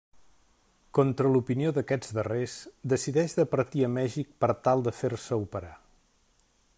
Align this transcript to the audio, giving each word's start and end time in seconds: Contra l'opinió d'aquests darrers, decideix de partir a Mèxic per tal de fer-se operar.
Contra 0.97 1.33
l'opinió 1.33 1.73
d'aquests 1.75 2.15
darrers, 2.19 2.55
decideix 2.95 3.37
de 3.41 3.47
partir 3.53 3.87
a 3.89 3.93
Mèxic 3.99 4.33
per 4.45 4.53
tal 4.69 4.85
de 4.89 4.95
fer-se 5.03 5.43
operar. 5.47 5.75